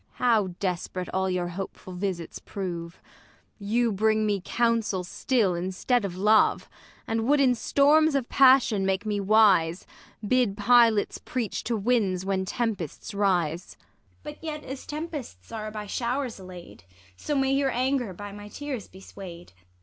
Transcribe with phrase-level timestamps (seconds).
[0.13, 0.25] Ang.
[0.25, 2.99] How desp'rate all your hopeful visits prove!
[3.59, 6.67] You bring me counsel still instead of love;
[7.05, 9.85] And would in storms of passion make me wise.
[10.27, 13.75] Bid pilots preach to winds when tempests rise.
[13.75, 13.77] ISAB.
[14.23, 16.83] But yet as tempests are by showers allay 'd.
[17.15, 19.53] So ma}'' your anger b}^ my tears be sway'd.